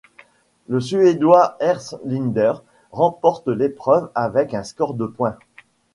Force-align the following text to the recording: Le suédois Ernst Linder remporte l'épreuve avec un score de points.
Le 0.67 0.79
suédois 0.79 1.57
Ernst 1.59 1.95
Linder 2.05 2.53
remporte 2.91 3.47
l'épreuve 3.49 4.09
avec 4.15 4.55
un 4.55 4.63
score 4.63 4.95
de 4.95 5.05
points. 5.05 5.37